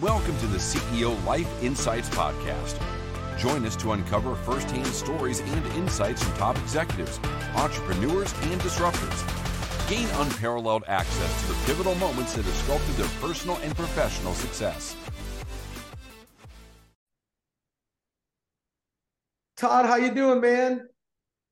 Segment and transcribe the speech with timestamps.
[0.00, 2.80] Welcome to the CEO Life Insights Podcast.
[3.36, 7.18] Join us to uncover firsthand stories and insights from top executives,
[7.56, 9.90] entrepreneurs, and disruptors.
[9.90, 14.94] Gain unparalleled access to the pivotal moments that have sculpted their personal and professional success.
[19.56, 20.88] Todd, how you doing, man?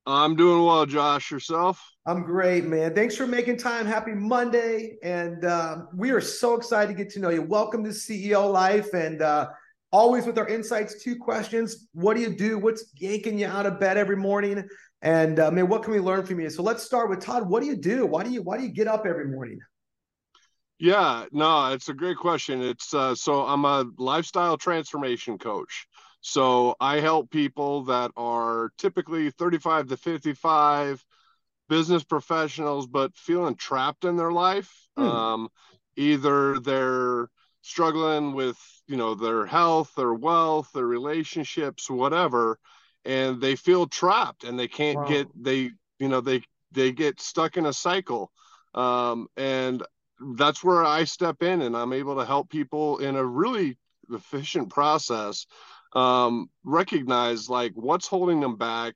[0.06, 1.32] I'm doing well, Josh.
[1.32, 1.82] Yourself?
[2.06, 2.94] I'm great, man.
[2.94, 3.86] Thanks for making time.
[3.86, 4.96] Happy Monday.
[5.02, 7.42] And uh, we are so excited to get to know you.
[7.42, 8.94] Welcome to CEO Life.
[8.94, 9.48] And uh,
[9.90, 11.88] always with our insights, two questions.
[11.92, 12.58] What do you do?
[12.58, 14.68] What's yanking you out of bed every morning?
[15.02, 16.50] And uh, man, what can we learn from you?
[16.50, 17.48] So let's start with Todd.
[17.48, 18.06] What do you do?
[18.06, 19.58] Why do you why do you get up every morning?
[20.78, 22.62] Yeah, no, it's a great question.
[22.62, 25.86] It's uh, so I'm a lifestyle transformation coach.
[26.28, 31.04] So I help people that are typically 35 to 55
[31.68, 34.74] business professionals, but feeling trapped in their life.
[34.96, 35.04] Hmm.
[35.04, 35.48] Um,
[35.94, 37.28] either they're
[37.62, 38.58] struggling with,
[38.88, 42.58] you know, their health, their wealth, their relationships, whatever,
[43.04, 45.06] and they feel trapped and they can't wow.
[45.06, 45.70] get, they,
[46.00, 46.42] you know, they,
[46.72, 48.32] they get stuck in a cycle.
[48.74, 49.80] Um, and
[50.34, 53.78] that's where I step in and I'm able to help people in a really
[54.10, 55.46] efficient process
[55.92, 58.94] um, recognize like what's holding them back,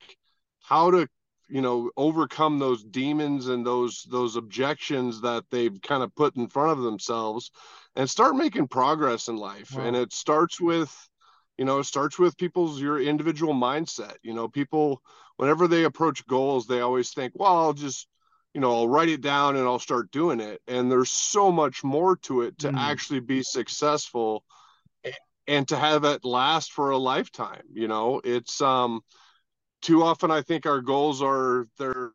[0.63, 1.09] how to
[1.51, 6.49] you know overcome those demons and those those objections that they've kind of put in
[6.49, 7.51] front of themselves
[7.97, 9.83] and start making progress in life wow.
[9.83, 10.95] and it starts with
[11.59, 15.03] you know it starts with people's your individual mindset you know people
[15.37, 18.07] whenever they approach goals they always think well i'll just
[18.55, 21.83] you know i'll write it down and i'll start doing it and there's so much
[21.83, 22.79] more to it to mm.
[22.79, 24.45] actually be successful
[25.51, 28.21] and to have it last for a lifetime you know?
[28.25, 29.01] It's um
[29.83, 32.13] too often i think our goals are they're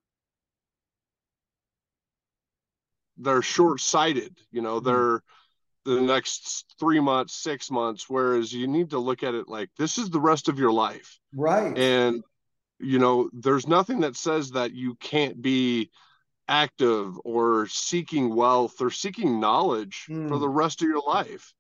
[3.18, 4.80] they're short-sighted you know?
[4.80, 4.88] Mm-hmm.
[4.88, 5.22] they're
[5.86, 9.98] the next three months six months whereas you need to look at it like this
[9.98, 11.20] is the rest of your life.
[11.34, 11.78] Right.
[11.78, 12.24] And
[12.80, 15.92] you know there's nothing that says that you can't be
[16.48, 20.28] active or seeking wealth or seeking knowledge mm.
[20.28, 21.54] for the rest of your life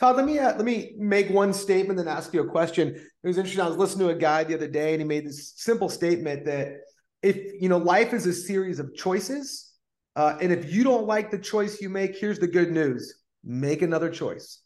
[0.00, 2.88] Todd, let me uh, let me make one statement, then ask you a question.
[2.88, 3.62] It was interesting.
[3.62, 6.46] I was listening to a guy the other day, and he made this simple statement
[6.46, 6.78] that
[7.22, 9.74] if you know life is a series of choices,
[10.16, 13.82] uh, and if you don't like the choice you make, here's the good news: make
[13.82, 14.62] another choice.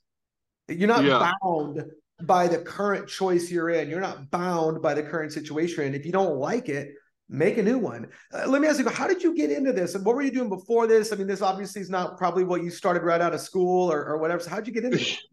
[0.69, 1.33] You're not yeah.
[1.43, 1.83] bound
[2.23, 3.91] by the current choice you're in.
[3.91, 5.85] You're not bound by the current situation.
[5.85, 6.91] And if you don't like it,
[7.29, 8.09] make a new one.
[8.33, 9.95] Uh, let me ask you, how did you get into this?
[9.95, 11.13] And what were you doing before this?
[11.13, 14.05] I mean, this obviously is not probably what you started right out of school or,
[14.05, 14.41] or whatever.
[14.41, 15.19] So how'd you get into it?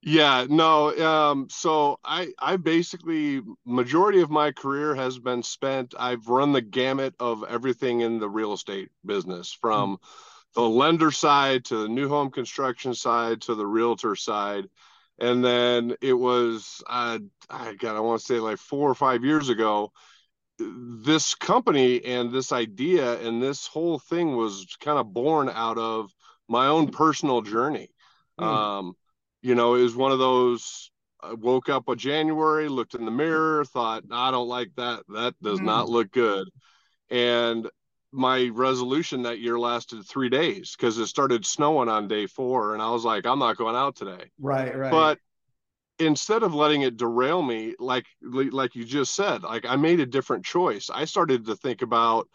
[0.00, 0.96] Yeah, no.
[0.96, 5.92] Um, so I, I basically majority of my career has been spent.
[5.98, 10.62] I've run the gamut of everything in the real estate business, from mm-hmm.
[10.62, 14.68] the lender side to the new home construction side to the realtor side,
[15.18, 17.18] and then it was, uh,
[17.50, 19.92] I got, I want to say like four or five years ago,
[20.58, 26.12] this company and this idea and this whole thing was kind of born out of
[26.48, 27.88] my own personal journey.
[28.40, 28.44] Mm.
[28.44, 28.92] Um,
[29.42, 30.90] you know, it was one of those.
[31.20, 35.02] I woke up in January, looked in the mirror, thought, I don't like that.
[35.08, 35.64] That does mm.
[35.64, 36.48] not look good.
[37.10, 37.68] And
[38.12, 42.72] my resolution that year lasted three days because it started snowing on day four.
[42.72, 44.30] And I was like, I'm not going out today.
[44.40, 44.90] Right, right.
[44.90, 45.18] But
[45.98, 50.06] instead of letting it derail me like like you just said like i made a
[50.06, 52.28] different choice i started to think about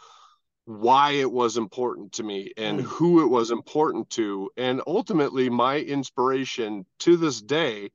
[0.66, 2.84] why it was important to me and mm.
[2.84, 7.90] who it was important to and ultimately my inspiration to this day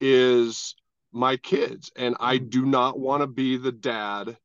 [0.00, 0.74] is
[1.12, 2.50] my kids and i mm.
[2.50, 4.36] do not want to be the dad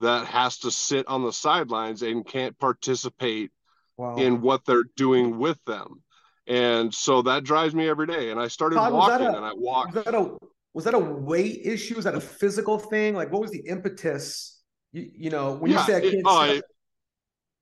[0.00, 3.50] that has to sit on the sidelines and can't participate
[3.96, 4.16] wow.
[4.16, 6.03] in what they're doing with them
[6.46, 8.30] and so that drives me every day.
[8.30, 9.94] And I started Todd, walking, a, and I walked.
[9.94, 10.36] Was that, a,
[10.72, 11.96] was that a weight issue?
[11.96, 13.14] Was that a physical thing?
[13.14, 14.60] Like, what was the impetus?
[14.92, 16.64] You, you know, when yeah, you said it, oh, it,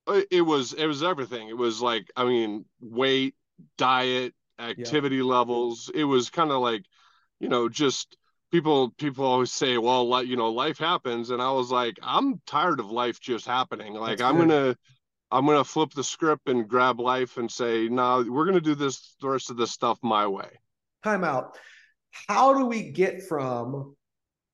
[0.06, 1.48] uh, it, was it was everything.
[1.48, 3.34] It was like I mean, weight,
[3.78, 5.22] diet, activity yeah.
[5.22, 5.90] levels.
[5.94, 6.84] It was kind of like,
[7.40, 8.16] you know, just
[8.50, 12.80] people people always say, well, you know, life happens, and I was like, I'm tired
[12.80, 13.94] of life just happening.
[13.94, 14.48] Like That's I'm good.
[14.48, 14.76] gonna
[15.32, 18.60] I'm going to flip the script and grab life and say, no, we're going to
[18.60, 20.48] do this, the rest of this stuff my way.
[21.02, 21.56] Time out.
[22.28, 23.96] How do we get from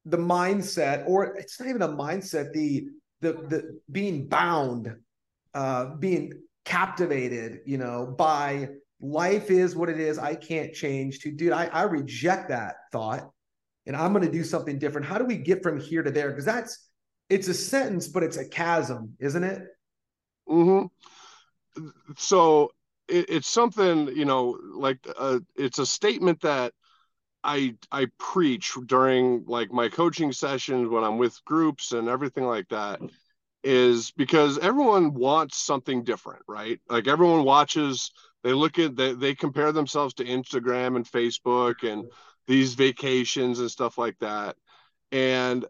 [0.05, 2.87] the mindset, or it's not even a mindset, the,
[3.21, 4.95] the, the being bound,
[5.53, 6.33] uh, being
[6.65, 8.69] captivated, you know, by
[9.01, 10.17] life is what it is.
[10.17, 13.29] I can't change to, dude, I, I reject that thought
[13.87, 15.07] and I'm going to do something different.
[15.07, 16.31] How do we get from here to there?
[16.31, 16.89] Because that's,
[17.29, 19.63] it's a sentence, but it's a chasm, isn't it?
[20.49, 21.89] Mm-hmm.
[22.17, 22.73] So
[23.09, 26.73] it, it's something you know like uh, it's a statement that
[27.45, 32.69] I I preach during like my coaching sessions when I'm with groups and everything like
[32.69, 33.01] that
[33.65, 36.81] is because everyone wants something different, right?
[36.89, 38.13] Like everyone watches,
[38.43, 42.05] they look at they, they compare themselves to Instagram and Facebook and
[42.47, 44.57] these vacations and stuff like that.
[45.13, 45.65] And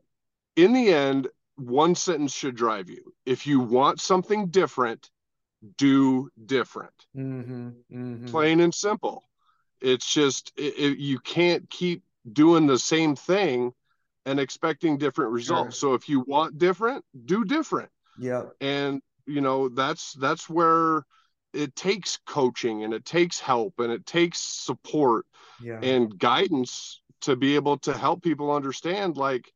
[0.57, 1.29] in the end,
[1.59, 3.13] one sentence should drive you.
[3.27, 5.11] If you want something different,
[5.77, 6.95] do different.
[7.17, 8.27] Mm-hmm, mm-hmm.
[8.27, 9.29] Plain and simple.
[9.81, 13.73] It's just it, it, you can't keep doing the same thing
[14.27, 15.79] and expecting different results.
[15.79, 15.91] Sure.
[15.91, 17.91] So if you want different, do different.
[18.19, 18.45] Yeah.
[18.61, 21.05] And you know, that's that's where
[21.53, 25.27] it takes coaching and it takes help and it takes support
[25.63, 25.81] yeah.
[25.83, 29.53] and guidance to be able to help people understand like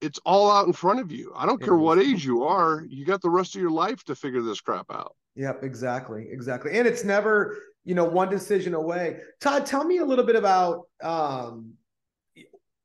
[0.00, 1.32] it's all out in front of you.
[1.34, 4.14] I don't care what age you are, you got the rest of your life to
[4.14, 5.14] figure this crap out.
[5.36, 6.26] Yep, exactly.
[6.30, 6.78] Exactly.
[6.78, 9.20] And it's never, you know, one decision away.
[9.40, 11.74] Todd, tell me a little bit about um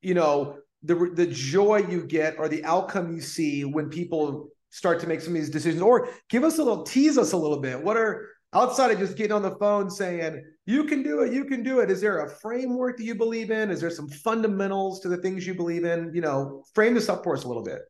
[0.02, 5.00] you know, the the joy you get or the outcome you see when people start
[5.00, 7.60] to make some of these decisions or give us a little tease us a little
[7.60, 7.82] bit.
[7.82, 11.46] What are outside of just getting on the phone saying you can do it you
[11.46, 11.90] can do it.
[11.92, 13.70] Is there a framework that you believe in?
[13.70, 16.12] Is there some fundamentals to the things you believe in?
[16.14, 17.82] You know frame this up for us a little bit.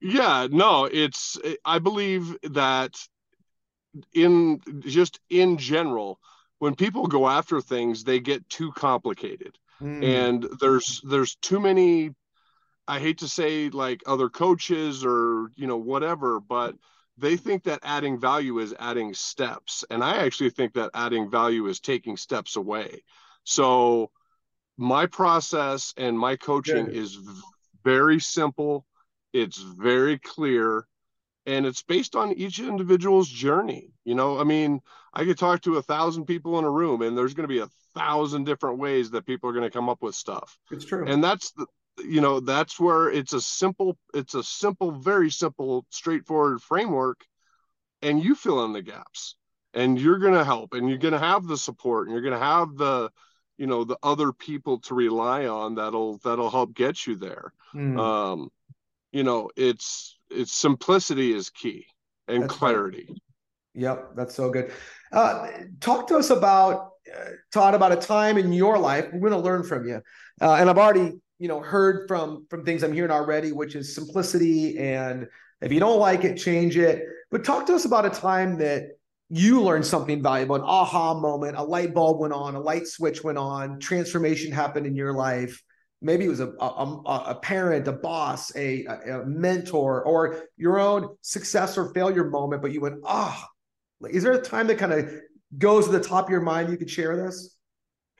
[0.00, 2.94] Yeah no it's i believe that
[4.14, 6.18] in just in general
[6.58, 9.58] when people go after things they get too complicated.
[9.80, 10.04] Mm.
[10.04, 12.10] and there's there's too many
[12.86, 16.76] i hate to say like other coaches or you know whatever but
[17.18, 19.84] they think that adding value is adding steps.
[19.90, 23.02] And i actually think that adding value is taking steps away.
[23.44, 24.10] So
[24.78, 26.96] my process and my coaching Good.
[26.96, 27.18] is
[27.84, 28.86] very simple.
[29.32, 30.86] It's very clear.
[31.44, 33.92] And it's based on each individual's journey.
[34.04, 34.80] You know i mean
[35.12, 37.60] i could talk to a thousand people in a room and there's going to be
[37.60, 40.58] a thousand different ways that people are going to come up with stuff.
[40.70, 41.06] It's true.
[41.06, 41.66] And that's the
[41.98, 47.24] you know that's where it's a simple it's a simple very simple straightforward framework
[48.00, 49.36] and you fill in the gaps
[49.74, 52.38] and you're going to help and you're going to have the support and you're going
[52.38, 53.10] to have the
[53.58, 57.98] you know the other people to rely on that'll that'll help get you there mm.
[57.98, 58.48] um
[59.12, 61.86] you know it's it's simplicity is key
[62.28, 63.18] and that's clarity right.
[63.74, 64.72] yep that's so good
[65.12, 65.48] uh
[65.80, 69.38] talk to us about uh, Todd about a time in your life we're going to
[69.38, 70.00] learn from you
[70.40, 73.94] uh, and I've already you know heard from from things i'm hearing already which is
[73.94, 75.26] simplicity and
[75.62, 77.04] if you don't like it change it.
[77.30, 78.88] But talk to us about a time that
[79.30, 83.24] you learned something valuable an aha moment a light bulb went on a light switch
[83.24, 85.62] went on transformation happened in your life.
[86.04, 91.16] Maybe it was a, a, a parent a boss a, a, mentor or your own
[91.22, 93.48] success or failure moment but you went ah.
[94.02, 94.08] Oh.
[94.08, 95.12] is there a time that kind of
[95.56, 97.51] goes to the top of your mind you could share this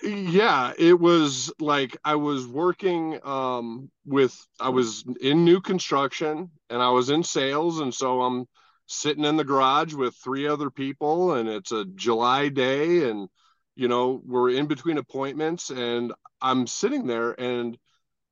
[0.03, 6.83] yeah it was like i was working um with i was in new construction and
[6.83, 8.47] i was in sales and so i'm
[8.87, 13.29] sitting in the garage with three other people and it's a july day and
[13.77, 17.79] you know we're in between appointments and i'm sitting there and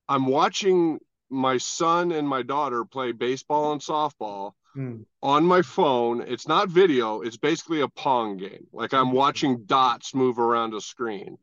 [0.09, 0.99] i'm watching
[1.31, 5.05] my son and my daughter play baseball and softball mm.
[5.23, 6.21] on my phone.
[6.23, 8.67] It's not video it's basically a pong game.
[8.73, 11.39] Like i'm watching dots move around a screen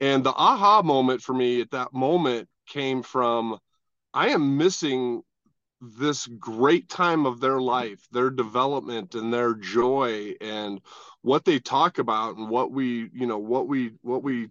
[0.00, 3.58] and the aha moment for me at that moment came from
[4.12, 5.22] I am missing
[5.80, 10.80] this great time of their life, their development and their joy and
[11.22, 14.48] what they talk about and what we, you know, what we, what we,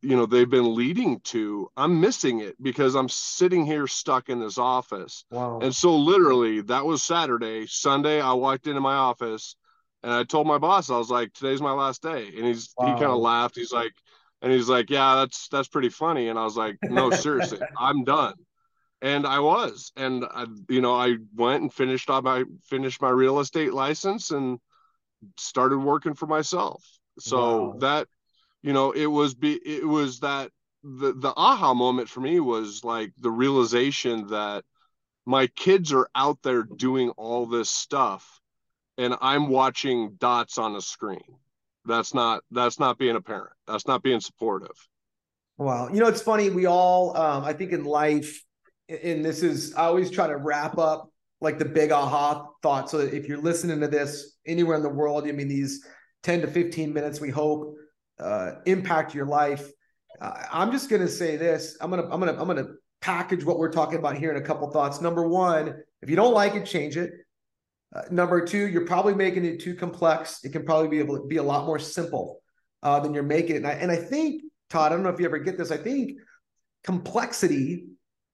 [0.00, 1.70] you know, they've been leading to.
[1.76, 5.24] I'm missing it because I'm sitting here stuck in this office.
[5.30, 5.58] Wow.
[5.60, 7.66] And so literally that was Saturday.
[7.66, 9.56] Sunday, I walked into my office
[10.02, 12.28] and I told my boss, I was like, today's my last day.
[12.28, 12.86] And he's, wow.
[12.86, 13.56] he kind of laughed.
[13.56, 13.92] He's like,
[14.42, 18.04] and he's like, "Yeah, that's that's pretty funny." And I was like, "No, seriously, I'm
[18.04, 18.34] done."
[19.02, 23.10] And I was, and I, you know, I went and finished on my finished my
[23.10, 24.58] real estate license and
[25.38, 26.84] started working for myself.
[27.18, 27.76] So wow.
[27.80, 28.08] that,
[28.62, 30.50] you know, it was be it was that
[30.82, 34.64] the the aha moment for me was like the realization that
[35.26, 38.40] my kids are out there doing all this stuff
[38.98, 41.22] and I'm watching dots on a screen
[41.84, 44.76] that's not that's not being a parent that's not being supportive.
[45.58, 48.42] Wow you know it's funny we all um, i think in life
[48.88, 51.08] and this is i always try to wrap up
[51.40, 55.28] like the big aha thought so if you're listening to this anywhere in the world
[55.28, 55.86] i mean these
[56.24, 57.76] 10 to 15 minutes we hope
[58.20, 59.70] uh, impact your life.
[60.20, 62.64] Uh, i'm just going to say this i'm going to i'm going to i'm going
[62.64, 62.72] to
[63.04, 65.02] package what we're talking about here in a couple thoughts.
[65.02, 67.12] Number one if you don't like it change it
[67.94, 70.44] Uh, number two, you're probably making it too complex.
[70.44, 72.40] It can probably be able to be a lot more simple
[72.82, 73.58] uh, than you're making it.
[73.58, 75.70] And I, and I think, Todd, I don't know if you ever get this.
[75.70, 76.18] I think
[76.82, 77.86] complexity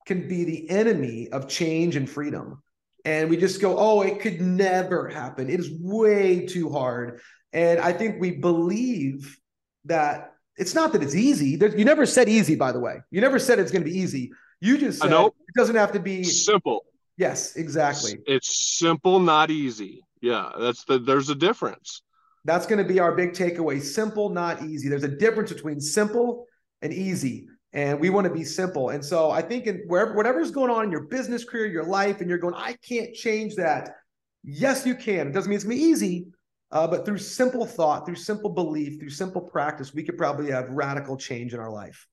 [0.06, 2.62] can be the enemy of change and freedom.
[3.04, 5.50] And we just go, oh, it could never happen.
[5.50, 7.20] It is way too hard.
[7.52, 9.38] And I think we believe
[9.86, 11.56] that it's not that it's easy.
[11.56, 12.96] There's, you never said easy, by the way.
[13.10, 14.32] You never said it's going to be easy.
[14.60, 16.84] You just said it doesn't have to be simple.
[17.20, 18.16] Yes, exactly.
[18.26, 20.02] It's simple, not easy.
[20.22, 22.00] Yeah, that's the there's a difference.
[22.46, 23.82] That's going to be our big takeaway.
[23.82, 24.88] Simple, not easy.
[24.88, 26.46] There's a difference between simple
[26.80, 27.46] and easy.
[27.74, 28.88] And we want to be simple.
[28.88, 32.22] And so I think in wherever whatever's going on in your business career, your life,
[32.22, 33.96] and you're going, I can't change that.
[34.42, 35.28] Yes, you can.
[35.28, 36.28] It doesn't mean it's gonna be easy,
[36.72, 40.70] uh, but through simple thought, through simple belief, through simple practice, we could probably have
[40.70, 42.06] radical change in our life.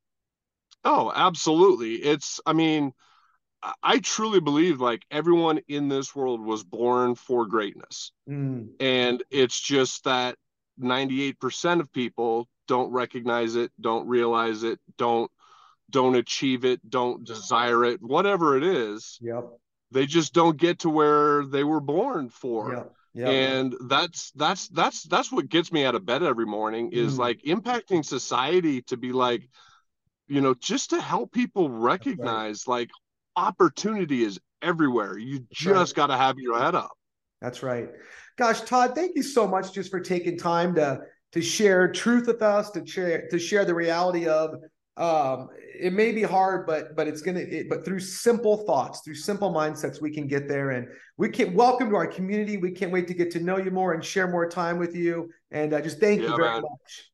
[0.83, 1.93] Oh, absolutely.
[1.93, 2.91] It's, I mean,
[3.81, 8.11] I truly believe like everyone in this world was born for greatness.
[8.29, 8.69] Mm.
[8.79, 10.37] And it's just that
[10.79, 15.31] 98% of people don't recognize it, don't realize it, don't
[15.89, 19.17] don't achieve it, don't desire it, whatever it is.
[19.21, 19.45] Yep.
[19.91, 22.73] They just don't get to where they were born for.
[22.73, 22.93] Yep.
[23.13, 23.27] Yep.
[23.29, 27.19] And that's that's that's that's what gets me out of bed every morning is mm.
[27.19, 29.49] like impacting society to be like
[30.27, 32.81] you know just to help people recognize right.
[32.81, 32.89] like
[33.37, 35.17] opportunity is everywhere.
[35.17, 36.07] You just right.
[36.07, 36.91] got to have your head up.
[37.41, 37.89] That's right.
[38.37, 40.99] Gosh, Todd, thank you so much just for taking time to
[41.33, 44.55] to share truth with us, to share to share the reality of
[44.97, 49.15] um, it may be hard, but but it's gonna it, but through simple thoughts, through
[49.15, 50.71] simple mindsets, we can get there.
[50.71, 52.57] And we can welcome to our community.
[52.57, 55.29] We can't wait to get to know you more and share more time with you.
[55.51, 56.61] And uh, just thank yeah, you very man.
[56.63, 57.11] much.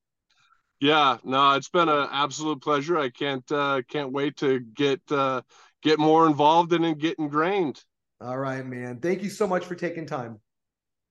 [0.80, 2.98] Yeah, no, it's been an absolute pleasure.
[2.98, 5.42] I can't uh, can't wait to get uh,
[5.84, 7.84] get more involved and get ingrained.
[8.22, 9.00] All right, man.
[9.00, 10.40] Thank you so much for taking time.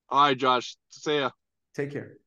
[0.08, 0.76] All right, Josh.
[0.90, 1.30] See ya.
[1.74, 2.21] Take care.